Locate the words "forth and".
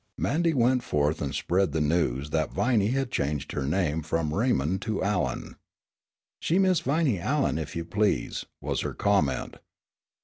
0.83-1.35